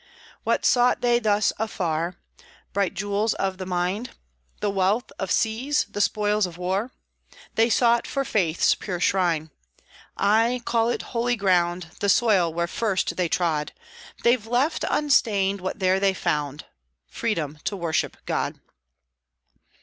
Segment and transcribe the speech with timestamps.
[0.43, 2.15] "What sought they thus afar?
[2.73, 4.09] Bright jewels of the mine?
[4.59, 6.89] The wealth of seas, the spoils of war?
[7.53, 9.51] They sought for Faith's pure shrine.
[10.17, 13.73] Ay, call it holy ground, The soil where first they trod;
[14.23, 16.65] They've left unstained what there they found,
[17.05, 18.59] Freedom to worship God."